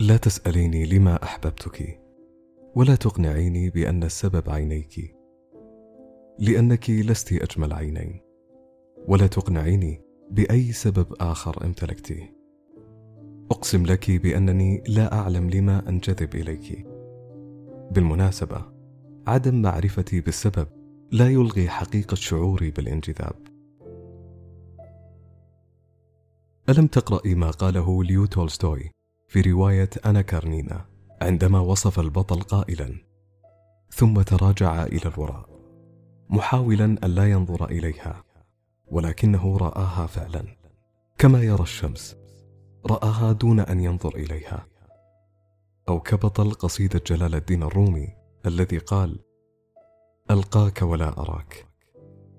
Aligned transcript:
لا 0.00 0.16
تسأليني 0.16 0.86
لما 0.86 1.22
أحببتك 1.22 2.00
ولا 2.74 2.94
تقنعيني 2.94 3.70
بأن 3.70 4.02
السبب 4.02 4.50
عينيك 4.50 5.16
لأنك 6.38 6.90
لست 6.90 7.32
أجمل 7.32 7.72
عينين 7.72 8.20
ولا 9.08 9.26
تقنعيني 9.26 10.02
بأي 10.30 10.72
سبب 10.72 11.06
آخر 11.20 11.64
امتلكتيه 11.64 12.36
أقسم 13.50 13.86
لك 13.86 14.10
بأنني 14.10 14.82
لا 14.88 15.14
أعلم 15.14 15.50
لما 15.50 15.88
أنجذب 15.88 16.34
إليك. 16.34 16.86
بالمناسبة 17.90 18.64
عدم 19.26 19.62
معرفتي 19.62 20.20
بالسبب 20.20 20.68
لا 21.12 21.28
يلغي 21.28 21.68
حقيقة 21.68 22.14
شعوري 22.14 22.70
بالانجذاب. 22.70 23.36
ألم 26.68 26.86
تقرأي 26.86 27.34
ما 27.34 27.50
قاله 27.50 28.04
ليو 28.04 28.26
تولستوي؟ 28.26 28.90
في 29.30 29.40
رواية 29.40 29.90
أنا 30.04 30.22
كارنينا 30.22 30.86
عندما 31.22 31.60
وصف 31.60 32.00
البطل 32.00 32.40
قائلا 32.42 32.94
ثم 33.90 34.22
تراجع 34.22 34.82
إلى 34.82 35.12
الوراء 35.14 35.48
محاولا 36.28 36.84
أن 36.84 37.10
لا 37.10 37.30
ينظر 37.30 37.64
إليها 37.64 38.24
ولكنه 38.86 39.56
رآها 39.56 40.06
فعلا 40.06 40.44
كما 41.18 41.42
يرى 41.42 41.62
الشمس 41.62 42.16
رآها 42.86 43.32
دون 43.32 43.60
أن 43.60 43.80
ينظر 43.80 44.16
إليها. 44.16 44.66
أو 45.88 46.00
كبطل 46.00 46.50
قصيدة 46.50 47.00
جلال 47.06 47.34
الدين 47.34 47.62
الرومي 47.62 48.08
الذي 48.46 48.78
قال 48.78 49.18
ألقاك 50.30 50.82
ولا 50.82 51.20
أراك 51.20 51.66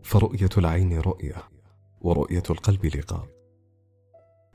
فرؤية 0.03 0.49
العين 0.57 0.99
رؤية 0.99 1.35
ورؤية 2.01 2.43
القلب 2.49 2.85
لقاء. 2.85 3.27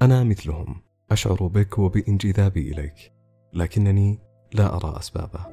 أنا 0.02 0.24
مثلهم. 0.24 0.85
أشعر 1.10 1.46
بك 1.46 1.78
وبانجذابي 1.78 2.73
إليك 2.73 3.12
لكنني 3.52 4.18
لا 4.54 4.76
أرى 4.76 4.99
أسبابه. 4.99 5.46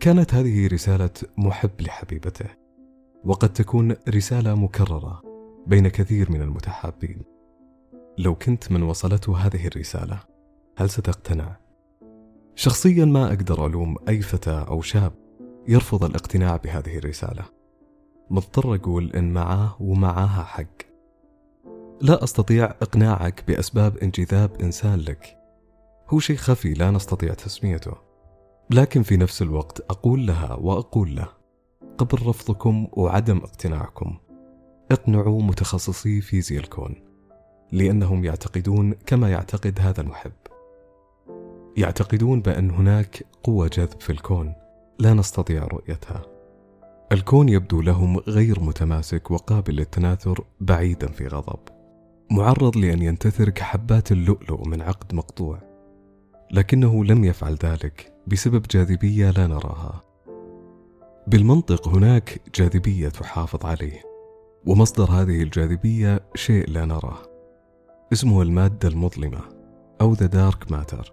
كانت 0.00 0.34
هذه 0.34 0.66
رسالة 0.66 1.10
محب 1.38 1.80
لحبيبته 1.80 2.46
وقد 3.24 3.52
تكون 3.52 3.96
رسالة 4.08 4.54
مكررة 4.54 5.22
بين 5.66 5.88
كثير 5.88 6.32
من 6.32 6.42
المتحابين. 6.42 7.22
لو 8.18 8.34
كنت 8.34 8.72
من 8.72 8.82
وصلته 8.82 9.36
هذه 9.36 9.66
الرسالة 9.66 10.20
هل 10.76 10.90
ستقتنع؟ 10.90 11.56
شخصيا 12.54 13.04
ما 13.04 13.26
أقدر 13.26 13.66
ألوم 13.66 13.96
أي 14.08 14.20
فتى 14.20 14.64
أو 14.68 14.82
شاب 14.82 15.12
يرفض 15.68 16.04
الاقتناع 16.04 16.56
بهذه 16.56 16.98
الرسالة. 16.98 17.53
مضطر 18.30 18.74
أقول 18.74 19.12
إن 19.12 19.32
معاه 19.32 19.76
ومعاها 19.80 20.44
حق. 20.44 20.94
لا 22.00 22.24
أستطيع 22.24 22.64
إقناعك 22.64 23.44
بأسباب 23.48 23.96
انجذاب 23.96 24.60
إنسان 24.60 24.98
لك. 24.98 25.36
هو 26.08 26.18
شيء 26.18 26.36
خفي 26.36 26.74
لا 26.74 26.90
نستطيع 26.90 27.34
تسميته. 27.34 27.92
لكن 28.70 29.02
في 29.02 29.16
نفس 29.16 29.42
الوقت 29.42 29.80
أقول 29.80 30.26
لها 30.26 30.54
وأقول 30.54 31.16
له. 31.16 31.28
قبل 31.98 32.26
رفضكم 32.26 32.88
وعدم 32.92 33.38
اقتناعكم. 33.38 34.18
اقنعوا 34.90 35.42
متخصصي 35.42 36.20
فيزياء 36.20 36.62
الكون. 36.62 36.94
لأنهم 37.72 38.24
يعتقدون 38.24 38.92
كما 38.92 39.30
يعتقد 39.30 39.80
هذا 39.80 40.00
المحب. 40.00 40.32
يعتقدون 41.76 42.40
بأن 42.40 42.70
هناك 42.70 43.26
قوة 43.42 43.70
جذب 43.72 44.00
في 44.00 44.10
الكون. 44.10 44.54
لا 44.98 45.14
نستطيع 45.14 45.64
رؤيتها. 45.64 46.33
الكون 47.14 47.48
يبدو 47.48 47.80
لهم 47.80 48.18
غير 48.18 48.60
متماسك 48.60 49.30
وقابل 49.30 49.74
للتناثر 49.74 50.44
بعيدا 50.60 51.06
في 51.06 51.26
غضب. 51.26 51.58
معرض 52.30 52.76
لأن 52.76 53.02
ينتثر 53.02 53.50
كحبات 53.50 54.12
اللؤلؤ 54.12 54.68
من 54.68 54.82
عقد 54.82 55.14
مقطوع. 55.14 55.58
لكنه 56.50 57.04
لم 57.04 57.24
يفعل 57.24 57.56
ذلك 57.64 58.12
بسبب 58.26 58.62
جاذبية 58.70 59.30
لا 59.30 59.46
نراها. 59.46 60.02
بالمنطق 61.26 61.88
هناك 61.88 62.40
جاذبية 62.54 63.08
تحافظ 63.08 63.66
عليه 63.66 64.00
ومصدر 64.66 65.10
هذه 65.10 65.42
الجاذبية 65.42 66.20
شيء 66.34 66.70
لا 66.70 66.84
نراه. 66.84 67.18
اسمه 68.12 68.42
المادة 68.42 68.88
المظلمة 68.88 69.40
أو 70.00 70.12
ذا 70.12 70.26
دارك 70.26 70.72
ماتر 70.72 71.12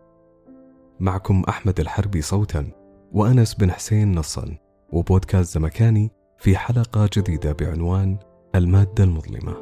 معكم 1.00 1.44
أحمد 1.50 1.80
الحربي 1.80 2.22
صوتا 2.22 2.72
وأنس 3.12 3.54
بن 3.54 3.72
حسين 3.72 4.16
نصا. 4.16 4.58
وبودكاست 4.92 5.54
زمكاني 5.54 6.12
في 6.38 6.58
حلقة 6.58 7.10
جديدة 7.18 7.52
بعنوان 7.52 8.18
المادة 8.56 9.04
المظلمة. 9.04 9.56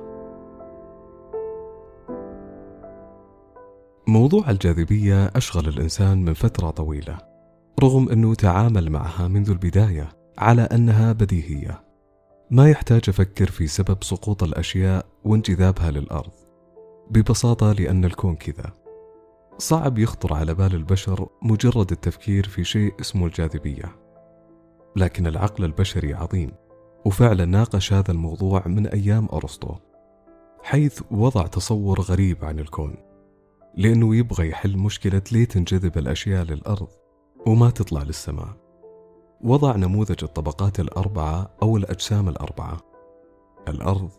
موضوع 4.07 4.49
الجاذبية 4.49 5.31
أشغل 5.35 5.67
الإنسان 5.67 6.25
من 6.25 6.33
فترة 6.33 6.69
طويلة، 6.69 7.17
رغم 7.83 8.09
أنه 8.09 8.35
تعامل 8.35 8.89
معها 8.89 9.27
منذ 9.27 9.49
البداية 9.49 10.09
على 10.37 10.61
أنها 10.61 11.11
بديهية. 11.11 11.83
ما 12.51 12.69
يحتاج 12.69 13.01
أفكر 13.09 13.51
في 13.51 13.67
سبب 13.67 14.03
سقوط 14.03 14.43
الأشياء 14.43 15.05
وانجذابها 15.23 15.91
للأرض. 15.91 16.31
ببساطة 17.11 17.71
لأن 17.71 18.05
الكون 18.05 18.35
كذا. 18.35 18.73
صعب 19.57 19.97
يخطر 19.97 20.33
على 20.33 20.53
بال 20.53 20.75
البشر 20.75 21.29
مجرد 21.41 21.91
التفكير 21.91 22.47
في 22.47 22.63
شيء 22.63 22.93
اسمه 23.01 23.25
الجاذبية 23.25 24.08
لكن 24.95 25.27
العقل 25.27 25.63
البشري 25.63 26.13
عظيم 26.13 26.51
وفعلا 27.05 27.45
ناقش 27.45 27.93
هذا 27.93 28.11
الموضوع 28.11 28.67
من 28.67 28.87
أيام 28.87 29.27
أرسطو 29.33 29.75
حيث 30.63 31.01
وضع 31.11 31.47
تصور 31.47 32.01
غريب 32.01 32.45
عن 32.45 32.59
الكون 32.59 32.95
لأنه 33.77 34.15
يبغى 34.15 34.49
يحل 34.49 34.77
مشكلة 34.77 35.21
ليه 35.31 35.45
تنجذب 35.45 35.97
الأشياء 35.97 36.43
للأرض 36.43 36.87
وما 37.47 37.69
تطلع 37.69 38.03
للسماء. 38.03 38.49
وضع 39.41 39.75
نموذج 39.75 40.23
الطبقات 40.23 40.79
الأربعة 40.79 41.49
أو 41.63 41.77
الأجسام 41.77 42.29
الأربعة 42.29 42.77
الأرض 43.67 44.09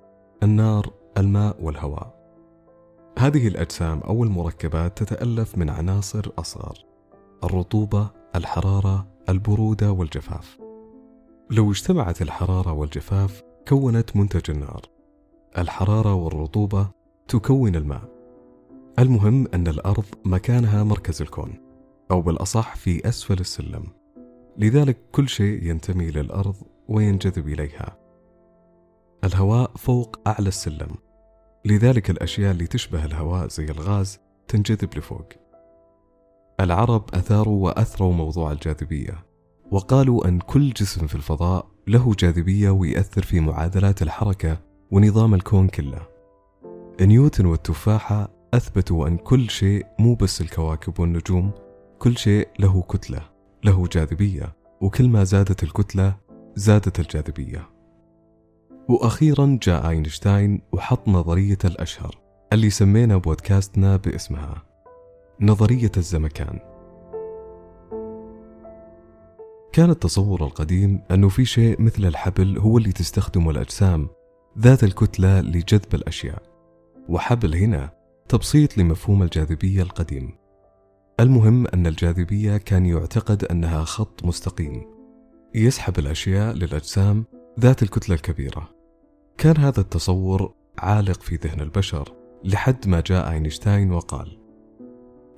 النار 0.42 0.92
الماء 1.19 1.56
والهواء. 1.62 2.20
هذه 3.19 3.48
الأجسام 3.48 3.98
أو 3.98 4.25
المركبات 4.25 5.03
تتألف 5.03 5.59
من 5.59 5.70
عناصر 5.70 6.32
أصغر 6.38 6.78
الرطوبة 7.44 8.10
الحرارة 8.36 9.06
البرودة 9.30 9.92
والجفاف. 9.92 10.58
لو 11.50 11.70
اجتمعت 11.70 12.22
الحرارة 12.22 12.72
والجفاف 12.72 13.42
كونت 13.68 14.16
منتج 14.16 14.50
النار. 14.50 14.82
الحرارة 15.58 16.14
والرطوبة 16.14 16.88
تكون 17.28 17.76
الماء. 17.76 18.08
المهم 18.98 19.46
أن 19.54 19.68
الأرض 19.68 20.04
مكانها 20.24 20.84
مركز 20.84 21.22
الكون 21.22 21.54
أو 22.10 22.22
بالأصح 22.22 22.76
في 22.76 23.08
أسفل 23.08 23.41
السلم. 23.41 23.84
لذلك 24.58 24.98
كل 25.12 25.28
شيء 25.28 25.62
ينتمي 25.62 26.10
للأرض 26.10 26.56
وينجذب 26.88 27.48
إليها. 27.48 27.97
الهواء 29.24 29.70
فوق 29.76 30.20
أعلى 30.26 30.48
السلم. 30.48 30.94
لذلك 31.64 32.10
الأشياء 32.10 32.52
اللي 32.52 32.66
تشبه 32.66 33.04
الهواء 33.04 33.48
زي 33.48 33.64
الغاز 33.64 34.18
تنجذب 34.48 34.98
لفوق. 34.98 35.28
العرب 36.60 37.04
أثاروا 37.15 37.65
وأثروا 37.65 38.12
موضوع 38.12 38.53
الجاذبية 38.53 39.25
وقالوا 39.71 40.28
أن 40.28 40.38
كل 40.38 40.71
جسم 40.71 41.06
في 41.06 41.15
الفضاء 41.15 41.66
له 41.87 42.15
جاذبية 42.19 42.71
ويأثر 42.71 43.22
في 43.22 43.41
معادلات 43.41 44.03
الحركة 44.03 44.59
ونظام 44.91 45.34
الكون 45.34 45.69
كله. 45.69 46.03
نيوتن 47.00 47.47
والتفاحة 47.47 48.28
أثبتوا 48.54 49.09
أن 49.09 49.16
كل 49.16 49.50
شيء 49.50 49.87
مو 49.98 50.15
بس 50.15 50.41
الكواكب 50.41 51.00
والنجوم 51.00 51.50
كل 51.98 52.19
شيء 52.19 52.48
له 52.59 52.82
كتلة 52.82 53.22
له 53.65 53.87
جاذبية 53.92 54.56
وكل 54.81 55.09
ما 55.09 55.25
زادت 55.25 55.62
الكتلة 55.62 56.16
زادت 56.54 57.01
الجاذبية. 57.01 57.68
وأخيرا 58.89 59.59
جاء 59.63 59.89
أينشتاين 59.89 60.63
وحط 60.72 61.09
نظرية 61.09 61.59
الأشهر 61.65 62.18
اللي 62.53 62.71
سمينا 62.71 63.16
بودكاستنا 63.16 63.97
باسمها. 63.97 64.69
نظرية 65.42 65.91
الزمكان. 65.97 66.59
كان 69.72 69.91
التصور 69.91 70.45
القديم 70.45 71.03
أنه 71.10 71.28
في 71.28 71.45
شيء 71.45 71.83
مثل 71.83 72.04
الحبل 72.04 72.59
هو 72.59 72.78
اللي 72.78 72.92
تستخدمه 72.92 73.51
الأجسام 73.51 74.09
ذات 74.59 74.84
الكتلة 74.84 75.41
لجذب 75.41 75.95
الأشياء. 75.95 76.42
وحبل 77.09 77.54
هنا 77.54 77.91
تبسيط 78.28 78.78
لمفهوم 78.78 79.22
الجاذبية 79.22 79.83
القديم. 79.83 80.31
المهم 81.21 81.66
أن 81.66 81.87
الجاذبية 81.87 82.57
كان 82.57 82.87
يعتقد 82.87 83.45
أنها 83.45 83.84
خط 83.84 84.25
مستقيم. 84.25 84.87
يسحب 85.54 85.98
الأشياء 85.98 86.54
للأجسام 86.54 87.25
ذات 87.60 87.83
الكتلة 87.83 88.15
الكبيرة. 88.15 88.71
كان 89.39 89.57
هذا 89.57 89.81
التصور 89.81 90.54
عالق 90.78 91.21
في 91.21 91.37
ذهن 91.37 91.60
البشر 91.60 92.13
لحد 92.45 92.89
ما 92.89 93.01
جاء 93.01 93.31
أينشتاين 93.31 93.92
وقال 93.92 94.40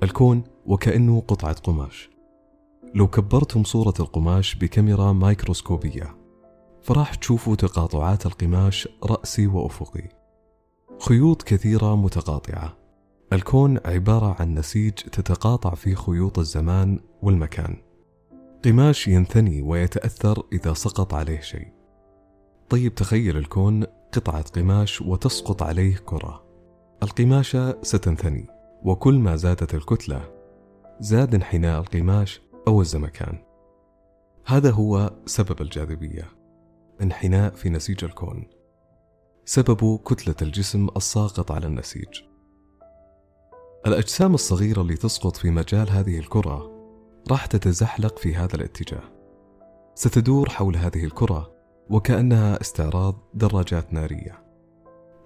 الكون 0.02 0.44
وكأنه 0.66 1.20
قطعة 1.20 1.54
قماش. 1.54 2.10
لو 2.94 3.06
كبرتم 3.06 3.64
صورة 3.64 3.94
القماش 4.00 4.54
بكاميرا 4.54 5.12
مايكروسكوبية 5.12 6.16
فراح 6.82 7.14
تشوفوا 7.14 7.56
تقاطعات 7.56 8.26
القماش 8.26 8.88
رأسي 9.04 9.46
وأفقي. 9.46 10.08
خيوط 11.00 11.42
كثيرة 11.42 11.96
متقاطعة. 11.96 12.76
الكون 13.32 13.78
عبارة 13.84 14.36
عن 14.40 14.54
نسيج 14.54 14.92
تتقاطع 14.92 15.74
فيه 15.74 15.94
خيوط 15.94 16.38
الزمان 16.38 17.00
والمكان. 17.22 17.76
قماش 18.64 19.08
ينثني 19.08 19.62
ويتأثر 19.62 20.42
إذا 20.52 20.74
سقط 20.74 21.14
عليه 21.14 21.40
شيء. 21.40 21.68
طيب 22.70 22.94
تخيل 22.94 23.36
الكون 23.36 23.84
قطعة 24.12 24.42
قماش 24.42 25.02
وتسقط 25.02 25.62
عليه 25.62 25.96
كرة. 25.96 26.44
القماشة 27.02 27.82
ستنثني. 27.82 28.51
وكل 28.84 29.18
ما 29.18 29.36
زادت 29.36 29.74
الكتلة 29.74 30.30
زاد 31.00 31.34
انحناء 31.34 31.80
القماش 31.80 32.42
أو 32.68 32.80
الزمكان. 32.80 33.38
هذا 34.46 34.70
هو 34.70 35.12
سبب 35.26 35.62
الجاذبية 35.62 36.28
انحناء 37.02 37.54
في 37.54 37.70
نسيج 37.70 38.04
الكون. 38.04 38.46
سبب 39.44 39.98
كتلة 40.06 40.34
الجسم 40.42 40.88
الساقط 40.96 41.52
على 41.52 41.66
النسيج. 41.66 42.22
الأجسام 43.86 44.34
الصغيرة 44.34 44.82
اللي 44.82 44.96
تسقط 44.96 45.36
في 45.36 45.50
مجال 45.50 45.90
هذه 45.90 46.18
الكرة 46.18 46.70
راح 47.30 47.46
تتزحلق 47.46 48.18
في 48.18 48.34
هذا 48.34 48.54
الاتجاه. 48.54 49.02
ستدور 49.94 50.48
حول 50.48 50.76
هذه 50.76 51.04
الكرة 51.04 51.52
وكأنها 51.90 52.60
استعراض 52.60 53.14
دراجات 53.34 53.92
نارية. 53.92 54.44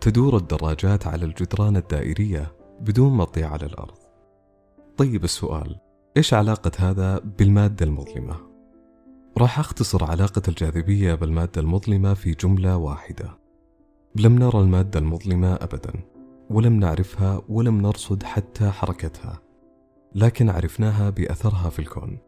تدور 0.00 0.36
الدراجات 0.36 1.06
على 1.06 1.24
الجدران 1.24 1.76
الدائرية 1.76 2.55
بدون 2.80 3.12
ما 3.12 3.24
تضيع 3.24 3.52
على 3.52 3.66
الأرض. 3.66 3.98
طيب 4.96 5.24
السؤال 5.24 5.76
إيش 6.16 6.34
علاقة 6.34 6.70
هذا 6.78 7.18
بالمادة 7.18 7.86
المظلمة؟ 7.86 8.36
راح 9.38 9.58
أختصر 9.58 10.04
علاقة 10.04 10.42
الجاذبية 10.48 11.14
بالمادة 11.14 11.60
المظلمة 11.60 12.14
في 12.14 12.32
جملة 12.32 12.76
واحدة. 12.76 13.38
لم 14.14 14.38
نرى 14.38 14.60
المادة 14.60 15.00
المظلمة 15.00 15.54
أبدا 15.54 15.92
ولم 16.50 16.80
نعرفها 16.80 17.42
ولم 17.48 17.80
نرصد 17.80 18.22
حتى 18.22 18.70
حركتها 18.70 19.40
لكن 20.14 20.50
عرفناها 20.50 21.10
بأثرها 21.10 21.70
في 21.70 21.78
الكون. 21.78 22.18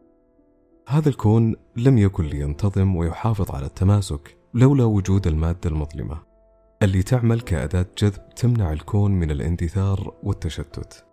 هذا 0.87 1.09
الكون 1.09 1.55
لم 1.75 1.97
يكن 1.97 2.23
لينتظم 2.23 2.95
ويحافظ 2.95 3.51
على 3.51 3.65
التماسك 3.65 4.37
لولا 4.53 4.83
وجود 4.83 5.27
المادة 5.27 5.69
المظلمة. 5.69 6.28
اللي 6.83 7.03
تعمل 7.03 7.41
كأداة 7.41 7.85
جذب 7.97 8.29
تمنع 8.35 8.73
الكون 8.73 9.11
من 9.11 9.31
الاندثار 9.31 10.13
والتشتت. 10.23 11.05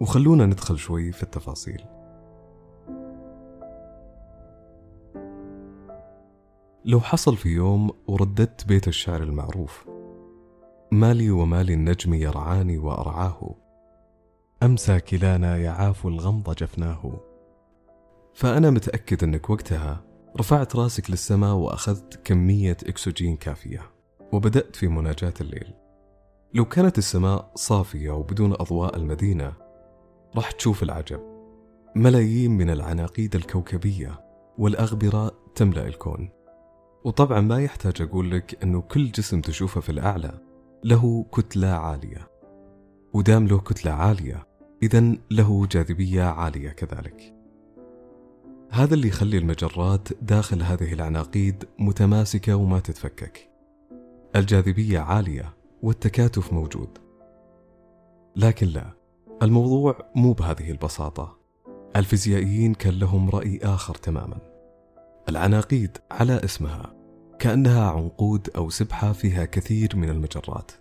وخلونا 0.00 0.46
ندخل 0.46 0.78
شوي 0.78 1.12
في 1.12 1.22
التفاصيل. 1.22 1.84
لو 6.84 7.00
حصل 7.00 7.36
في 7.36 7.48
يوم 7.48 7.90
ورددت 8.06 8.66
بيت 8.66 8.88
الشعر 8.88 9.22
المعروف 9.22 9.88
مالي 10.92 11.30
ومالي 11.30 11.74
النجم 11.74 12.14
يرعاني 12.14 12.78
وأرعاه. 12.78 13.54
أمسى 14.62 15.00
كلانا 15.00 15.56
يعاف 15.56 16.06
الغمض 16.06 16.54
جفناه. 16.54 17.20
فأنا 18.34 18.70
متأكد 18.70 19.24
أنك 19.24 19.50
وقتها 19.50 20.04
رفعت 20.40 20.76
رأسك 20.76 21.10
للسماء 21.10 21.54
وأخذت 21.54 22.20
كمية 22.24 22.76
أكسجين 22.86 23.36
كافية. 23.36 23.93
وبدأت 24.34 24.76
في 24.76 24.88
مناجاة 24.88 25.34
الليل. 25.40 25.74
لو 26.54 26.64
كانت 26.64 26.98
السماء 26.98 27.52
صافية 27.54 28.10
وبدون 28.10 28.52
أضواء 28.52 28.96
المدينة 28.96 29.52
راح 30.36 30.50
تشوف 30.50 30.82
العجب. 30.82 31.20
ملايين 31.96 32.50
من 32.50 32.70
العناقيد 32.70 33.34
الكوكبية 33.34 34.20
والأغبرة 34.58 35.32
تملأ 35.54 35.86
الكون. 35.86 36.30
وطبعا 37.04 37.40
ما 37.40 37.62
يحتاج 37.62 38.02
أقول 38.02 38.30
لك 38.30 38.62
أنه 38.62 38.80
كل 38.80 39.10
جسم 39.10 39.40
تشوفه 39.40 39.80
في 39.80 39.92
الأعلى 39.92 40.38
له 40.84 41.26
كتلة 41.32 41.68
عالية. 41.68 42.28
ودام 43.12 43.46
له 43.46 43.58
كتلة 43.58 43.92
عالية 43.92 44.46
إذا 44.82 45.00
له 45.30 45.66
جاذبية 45.66 46.22
عالية 46.22 46.70
كذلك. 46.70 47.34
هذا 48.70 48.94
اللي 48.94 49.08
يخلي 49.08 49.38
المجرات 49.38 50.08
داخل 50.22 50.62
هذه 50.62 50.92
العناقيد 50.92 51.64
متماسكة 51.78 52.54
وما 52.54 52.80
تتفكك. 52.80 53.53
الجاذبية 54.36 54.98
عالية 54.98 55.54
والتكاتف 55.82 56.52
موجود. 56.52 56.98
لكن 58.36 58.66
لا 58.66 58.90
الموضوع 59.42 59.98
مو 60.14 60.32
بهذه 60.32 60.70
البساطة. 60.70 61.38
الفيزيائيين 61.96 62.74
كان 62.74 62.98
لهم 62.98 63.30
رأي 63.30 63.60
آخر 63.62 63.94
تماما. 63.94 64.38
العناقيد 65.28 65.98
على 66.10 66.44
اسمها 66.44 66.94
كأنها 67.38 67.90
عنقود 67.90 68.50
أو 68.56 68.70
سبحة 68.70 69.12
فيها 69.12 69.44
كثير 69.44 69.96
من 69.96 70.10
المجرات. 70.10 70.72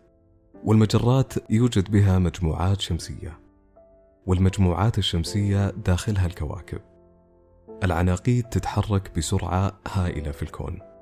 والمجرات 0.64 1.34
يوجد 1.50 1.92
بها 1.92 2.20
مجموعات 2.20 2.82
شمسية 2.82 3.40
والمجموعات 4.26 4.98
الشمسية 4.98 5.70
داخلها 5.70 6.26
الكواكب. 6.26 6.82
العناقيد 7.84 8.44
تتحرك 8.44 9.18
بسرعة 9.18 9.80
هائلة 9.88 10.32
في 10.32 10.44
الكون. 10.44 10.93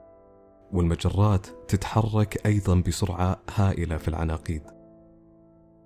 والمجرات 0.74 1.48
تتحرك 1.68 2.46
أيضا 2.46 2.76
بسرعة 2.76 3.40
هائلة 3.56 3.98
في 3.98 4.08
العناقيد. 4.08 4.64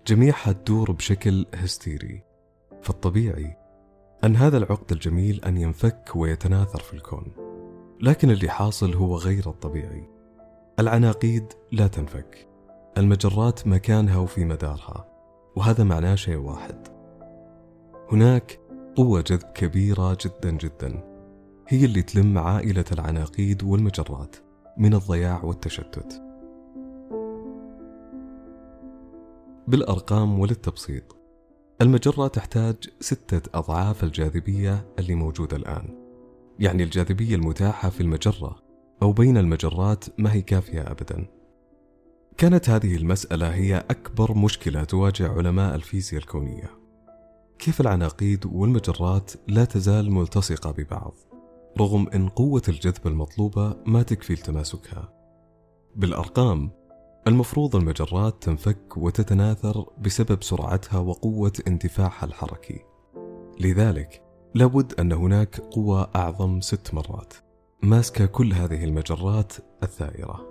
جميعها 0.08 0.52
تدور 0.52 0.92
بشكل 0.92 1.46
هستيري 1.56 2.24
فالطبيعي 2.82 3.58
أن 4.24 4.36
هذا 4.36 4.58
العقد 4.58 4.92
الجميل 4.92 5.46
أن 5.46 5.58
ينفك 5.58 6.12
ويتناثر 6.16 6.80
في 6.80 6.94
الكون. 6.94 7.32
لكن 8.02 8.32
اللي 8.32 8.50
حاصل 8.50 8.94
هو 8.94 9.18
غير 9.18 9.50
الطبيعي. 9.50 10.10
العناقيد 10.80 11.54
لا 11.72 11.88
تنفك. 11.88 12.48
المجرات 12.98 13.68
مكانها 13.68 14.18
وفي 14.18 14.46
مدارها 14.46 15.08
وهذا 15.56 15.84
معناه 15.84 16.16
شيء 16.16 16.38
واحد. 16.38 16.88
هناك 18.12 18.60
قوة 18.96 19.22
جذب 19.22 19.52
كبيرة 19.54 20.18
جدا 20.26 20.52
جدا 20.52 21.04
هي 21.68 21.86
اللي 21.86 22.02
تلم 22.02 22.38
عائلة 22.38 22.86
العناقيد 22.92 23.64
والمجرات. 23.64 24.45
من 24.78 24.94
الضياع 24.94 25.44
والتشتت. 25.44 26.22
بالأرقام 29.68 30.40
وللتبسيط 30.40 31.16
المجرة 31.82 32.28
تحتاج 32.28 32.76
ستة 33.00 33.50
أضعاف 33.60 34.04
الجاذبية 34.04 34.86
اللي 35.00 35.16
موجودة 35.16 35.58
الآن. 35.58 36.06
يعني 36.60 36.84
الجاذبية 36.84 37.36
المتاحة 37.36 37.90
في 37.90 38.02
المجرة 38.02 38.56
أو 39.02 39.12
بين 39.12 39.38
المجرات 39.38 40.06
ما 40.18 40.34
هي 40.34 40.42
كافية 40.42 40.82
أبدا. 40.82 41.26
كانت 42.38 42.70
هذه 42.70 42.96
المسألة 42.96 43.54
هي 43.54 43.78
أكبر 43.90 44.34
مشكلة 44.34 44.84
تواجه 44.84 45.30
علماء 45.30 45.76
الفيزياء 45.76 46.22
الكونية. 46.22 46.70
كيف 47.60 47.82
العناقيد 47.82 48.46
والمجرات 48.46 49.32
لا 49.48 49.66
تزال 49.66 50.12
ملتصقة 50.12 50.72
ببعض؟ 50.72 51.14
رغم 51.80 52.08
أن 52.10 52.30
قوة 52.30 52.62
الجذب 52.70 53.08
المطلوبة 53.08 53.76
ما 53.86 54.04
تكفي 54.04 54.34
لتماسكها 54.34 55.14
بالأرقام 55.96 56.72
المفروض 57.28 57.76
المجرات 57.76 58.44
تنفك 58.44 58.98
وتتناثر 58.98 59.86
بسبب 59.98 60.44
سرعتها 60.44 61.00
وقوة 61.00 61.54
اندفاعها 61.68 62.26
الحركي. 62.26 62.80
لذلك 63.60 64.24
لابد 64.56 64.94
أن 65.00 65.12
هناك 65.12 65.60
قوة 65.60 66.10
أعظم 66.16 66.62
ست 66.62 66.94
مرات. 66.94 67.34
ماسكة 67.84 68.26
كل 68.26 68.54
هذه 68.54 68.84
المجرات 68.84 69.54
الثائرة. 69.84 70.46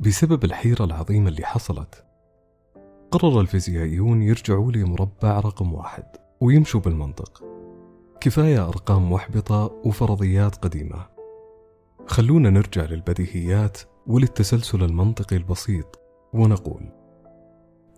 بسبب 0.00 0.44
الحيرة 0.44 0.84
العظيمة 0.84 1.28
اللي 1.28 1.46
حصلت 1.46 2.04
قرر 3.10 3.40
الفيزيائيون 3.40 4.22
يرجعوا 4.22 4.72
لمربع 4.72 5.40
رقم 5.40 5.74
واحد. 5.74 6.21
ويمشوا 6.42 6.80
بالمنطق. 6.80 7.44
كفاية 8.20 8.68
أرقام 8.68 9.12
محبطة 9.12 9.80
وفرضيات 9.84 10.56
قديمة. 10.56 11.06
خلونا 12.06 12.50
نرجع 12.50 12.84
للبديهيات 12.84 13.78
وللتسلسل 14.06 14.82
المنطقي 14.82 15.36
البسيط 15.36 16.00
ونقول 16.32 16.88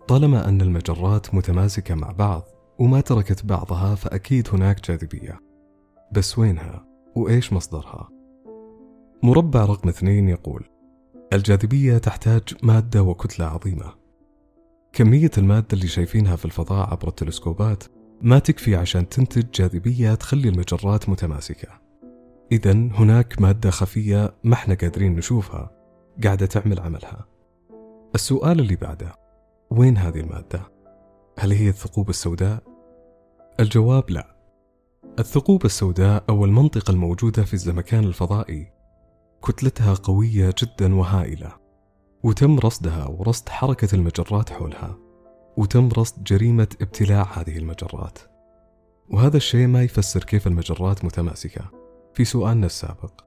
طالما 0.07 0.49
أن 0.49 0.61
المجرات 0.61 1.35
متماسكة 1.35 1.95
مع 1.95 2.11
بعض 2.11 2.43
وما 2.79 3.01
تركت 3.01 3.45
بعضها 3.45 3.95
فأكيد 3.95 4.47
هناك 4.53 4.87
جاذبية. 4.87 5.39
بس 6.11 6.39
وينها؟ 6.39 6.85
وإيش 7.15 7.53
مصدرها؟ 7.53 8.09
مربع 9.23 9.65
رقم 9.65 9.89
اثنين 9.89 10.29
يقول 10.29 10.63
الجاذبية 11.33 11.97
تحتاج 11.97 12.43
مادة 12.63 13.03
وكتلة 13.03 13.45
عظيمة. 13.45 13.93
كمية 14.93 15.31
المادة 15.37 15.67
اللي 15.73 15.87
شايفينها 15.87 16.35
في 16.35 16.45
الفضاء 16.45 16.89
عبر 16.89 17.07
التلسكوبات 17.07 17.83
ما 18.21 18.39
تكفي 18.39 18.75
عشان 18.75 19.09
تنتج 19.09 19.45
جاذبية 19.53 20.15
تخلي 20.15 20.49
المجرات 20.49 21.09
متماسكة 21.09 21.67
إذا 22.51 22.71
هناك 22.71 23.41
مادة 23.41 23.69
خفية 23.69 24.33
ما 24.43 24.53
إحنا 24.53 24.73
قادرين 24.73 25.15
نشوفها 25.15 25.71
قاعدة 26.23 26.45
تعمل 26.45 26.79
عملها 26.79 27.25
السؤال 28.15 28.59
اللي 28.59 28.75
بعده 28.75 29.15
وين 29.69 29.97
هذه 29.97 30.19
المادة؟ 30.19 30.61
هل 31.39 31.51
هي 31.51 31.69
الثقوب 31.69 32.09
السوداء؟ 32.09 32.63
الجواب 33.59 34.09
لا 34.09 34.35
الثقوب 35.19 35.65
السوداء 35.65 36.23
أو 36.29 36.45
المنطقة 36.45 36.91
الموجودة 36.91 37.43
في 37.43 37.53
الزمكان 37.53 38.03
الفضائي 38.03 38.71
كتلتها 39.43 39.93
قوية 39.93 40.53
جدا 40.63 40.95
وهائلة 40.95 41.51
وتم 42.23 42.59
رصدها 42.59 43.05
ورصد 43.05 43.49
حركة 43.49 43.95
المجرات 43.95 44.49
حولها 44.49 44.97
وتم 45.57 45.89
رصد 45.97 46.23
جريمة 46.23 46.67
ابتلاع 46.81 47.23
هذه 47.23 47.57
المجرات. 47.57 48.19
وهذا 49.09 49.37
الشيء 49.37 49.67
ما 49.67 49.83
يفسر 49.83 50.23
كيف 50.23 50.47
المجرات 50.47 51.05
متماسكة. 51.05 51.71
في 52.13 52.25
سؤالنا 52.25 52.65
السابق. 52.65 53.25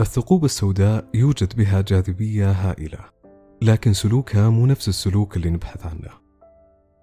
الثقوب 0.00 0.44
السوداء 0.44 1.08
يوجد 1.14 1.56
بها 1.56 1.80
جاذبية 1.80 2.50
هائلة 2.50 2.98
لكن 3.62 3.92
سلوكها 3.92 4.48
مو 4.48 4.66
نفس 4.66 4.88
السلوك 4.88 5.36
اللي 5.36 5.50
نبحث 5.50 5.86
عنه. 5.86 6.10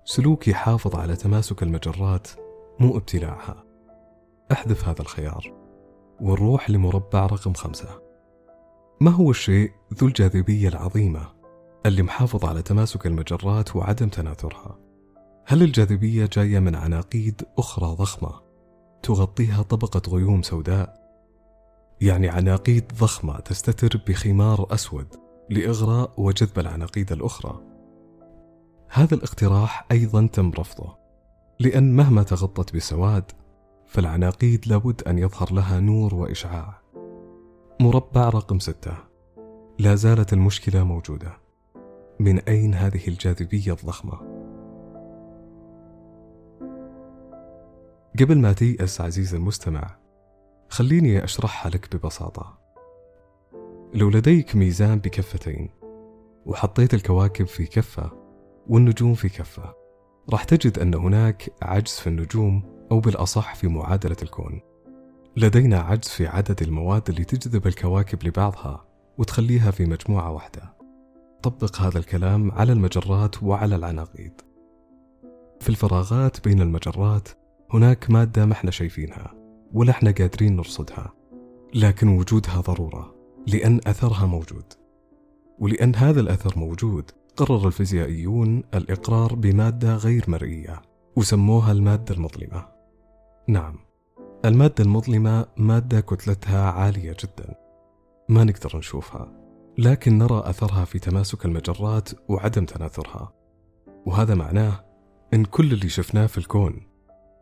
سلوك 0.05 0.47
يحافظ 0.47 0.95
على 0.95 1.15
تماسك 1.15 1.63
المجرات 1.63 2.27
مو 2.79 2.97
ابتلاعها. 2.97 3.63
أحذف 4.51 4.87
هذا 4.87 5.01
الخيار. 5.01 5.53
ونروح 6.21 6.69
لمربع 6.69 7.25
رقم 7.25 7.53
خمسة. 7.53 8.01
ما 9.01 9.11
هو 9.11 9.31
الشيء 9.31 9.71
ذو 9.93 10.07
الجاذبية 10.07 10.67
العظيمة؟ 10.67 11.32
اللي 11.85 12.03
محافظ 12.03 12.45
على 12.45 12.61
تماسك 12.61 13.07
المجرات 13.07 13.75
وعدم 13.75 14.09
تناثرها. 14.09 14.77
هل 15.45 15.63
الجاذبية 15.63 16.29
جاية 16.33 16.59
من 16.59 16.75
عناقيد 16.75 17.41
أخرى 17.57 17.95
ضخمة 17.95 18.41
تغطيها 19.03 19.61
طبقة 19.61 20.01
غيوم 20.09 20.41
سوداء؟ 20.41 21.03
يعني 22.01 22.29
عناقيد 22.29 22.91
ضخمة 22.99 23.39
تستتر 23.39 24.01
بخمار 24.07 24.67
أسود 24.71 25.07
لإغراء 25.49 26.13
وجذب 26.17 26.59
العناقيد 26.59 27.11
الأخرى. 27.11 27.61
هذا 28.89 29.15
الاقتراح 29.15 29.85
أيضا 29.91 30.27
تم 30.27 30.51
رفضه 30.59 30.95
لأن 31.59 31.95
مهما 31.95 32.23
تغطت 32.23 32.75
بسواد 32.75 33.31
فالعناقيد 33.85 34.67
لابد 34.67 35.01
أن 35.03 35.17
يظهر 35.17 35.53
لها 35.53 35.79
نور 35.79 36.15
وإشعاع. 36.15 36.81
مربع 37.79 38.29
رقم 38.29 38.59
ستة. 38.59 38.97
لا 39.79 39.95
زالت 39.95 40.33
المشكلة 40.33 40.83
موجودة. 40.83 41.42
من 42.19 42.39
أين 42.39 42.73
هذه 42.73 43.07
الجاذبية 43.07 43.71
الضخمة؟ 43.71 44.33
قبل 48.19 48.37
ما 48.37 48.53
تيأس 48.53 49.01
عزيزي 49.01 49.37
المستمع 49.37 49.95
خليني 50.69 51.23
أشرحها 51.23 51.69
لك 51.69 51.95
ببساطة. 51.95 52.57
لو 53.93 54.09
لديك 54.09 54.55
ميزان 54.55 54.99
بكفتين 54.99 55.69
وحطيت 56.45 56.93
الكواكب 56.93 57.47
في 57.47 57.65
كفة 57.65 58.11
والنجوم 58.67 59.13
في 59.13 59.29
كفة 59.29 59.75
راح 60.29 60.43
تجد 60.43 60.79
أن 60.79 60.93
هناك 60.93 61.49
عجز 61.61 61.91
في 61.91 62.07
النجوم 62.07 62.63
أو 62.91 62.99
بالأصح 62.99 63.55
في 63.55 63.67
معادلة 63.67 64.17
الكون. 64.23 64.61
لدينا 65.37 65.79
عجز 65.79 66.07
في 66.07 66.27
عدد 66.27 66.61
المواد 66.61 67.09
اللي 67.09 67.23
تجذب 67.23 67.67
الكواكب 67.67 68.27
لبعضها 68.27 68.85
وتخليها 69.17 69.71
في 69.71 69.85
مجموعة 69.85 70.31
واحدة. 70.31 70.82
طبق 71.43 71.81
هذا 71.81 71.99
الكلام 71.99 72.51
على 72.51 72.73
المجرات 72.73 73.43
وعلى 73.43 73.75
العناقيد. 73.75 74.41
في 75.59 75.69
الفراغات 75.69 76.43
بين 76.43 76.61
المجرات 76.61 77.29
هناك 77.73 78.11
مادة 78.11 78.45
ما 78.45 78.53
إحنا 78.53 78.71
شايفينها 78.71 79.33
ولا 79.73 79.91
إحنا 79.91 80.11
قادرين 80.11 80.55
نرصدها 80.55 81.13
لكن 81.75 82.07
وجودها 82.07 82.61
ضرورة 82.61 83.15
لأن 83.47 83.79
أثرها 83.87 84.25
موجود. 84.25 84.73
ولأن 85.59 85.95
هذا 85.95 86.21
الأثر 86.21 86.59
موجود 86.59 87.11
قرر 87.37 87.67
الفيزيائيون 87.67 88.63
الإقرار 88.73 89.35
بمادة 89.35 89.95
غير 89.95 90.25
مرئية 90.27 90.81
وسموها 91.15 91.71
المادة 91.71 92.15
المظلمة. 92.15 92.65
نعم 93.47 93.79
المادة 94.45 94.83
المظلمة 94.83 95.45
مادة 95.57 95.99
كتلتها 95.99 96.71
عالية 96.71 97.15
جدا. 97.23 97.55
ما 98.29 98.43
نقدر 98.43 98.77
نشوفها. 98.77 99.42
لكن 99.77 100.17
نرى 100.17 100.43
أثرها 100.45 100.85
في 100.85 100.99
تماسك 100.99 101.45
المجرات 101.45 102.09
وعدم 102.29 102.65
تناثرها. 102.65 103.33
وهذا 104.05 104.35
معناه 104.35 104.85
إن 105.33 105.45
كل 105.45 105.73
اللي 105.73 105.89
شفناه 105.89 106.25
في 106.25 106.37
الكون 106.37 106.87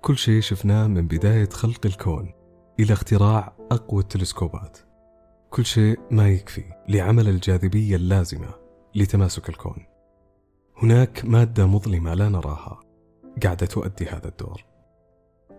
كل 0.01 0.17
شيء 0.17 0.41
شفناه 0.41 0.87
من 0.87 1.07
بداية 1.07 1.49
خلق 1.49 1.85
الكون 1.85 2.33
إلى 2.79 2.93
اختراع 2.93 3.53
أقوى 3.71 4.01
التلسكوبات. 4.01 4.77
كل 5.49 5.65
شيء 5.65 5.99
ما 6.11 6.29
يكفي 6.29 6.63
لعمل 6.89 7.27
الجاذبية 7.27 7.95
اللازمة 7.95 8.49
لتماسك 8.95 9.49
الكون. 9.49 9.85
هناك 10.77 11.25
مادة 11.25 11.65
مظلمة 11.65 12.13
لا 12.13 12.29
نراها 12.29 12.79
قاعدة 13.43 13.65
تؤدي 13.65 14.05
هذا 14.05 14.27
الدور. 14.27 14.65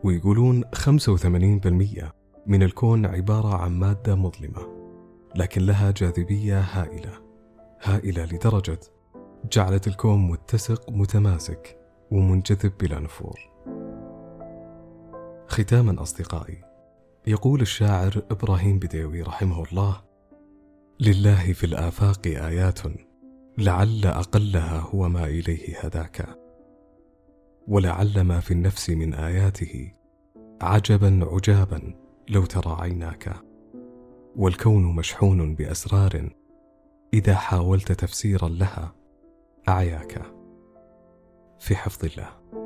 ويقولون 0.04 0.64
85% 0.74 2.12
من 2.46 2.62
الكون 2.62 3.06
عبارة 3.06 3.54
عن 3.54 3.78
مادة 3.78 4.14
مظلمة. 4.14 4.81
لكن 5.34 5.62
لها 5.62 5.90
جاذبية 5.90 6.60
هائلة 6.60 7.12
هائلة 7.82 8.24
لدرجة 8.24 8.80
جعلت 9.52 9.86
الكون 9.86 10.28
متسق 10.28 10.90
متماسك 10.90 11.78
ومنجذب 12.10 12.72
بلا 12.80 12.98
نفور. 12.98 13.52
ختاما 15.48 16.02
أصدقائي 16.02 16.64
يقول 17.26 17.60
الشاعر 17.60 18.22
إبراهيم 18.30 18.78
بديوي 18.78 19.22
رحمه 19.22 19.64
الله 19.64 20.00
لله 21.00 21.52
في 21.52 21.64
الآفاق 21.64 22.26
آيات 22.26 22.80
لعل 23.58 24.06
أقلها 24.06 24.78
هو 24.78 25.08
ما 25.08 25.24
إليه 25.24 25.78
هداك. 25.78 26.28
ولعل 27.68 28.20
ما 28.20 28.40
في 28.40 28.50
النفس 28.50 28.90
من 28.90 29.14
آياته 29.14 29.92
عجبا 30.60 31.28
عجابا 31.32 31.94
لو 32.28 32.44
ترى 32.44 32.76
عيناك. 32.80 33.51
والكون 34.36 34.96
مشحون 34.96 35.54
بأسرار. 35.54 36.28
إذا 37.14 37.34
حاولت 37.34 37.92
تفسيرا 37.92 38.48
لها 38.48 38.94
أعياك. 39.68 40.22
في 41.58 41.76
حفظ 41.76 42.04
الله. 42.04 42.61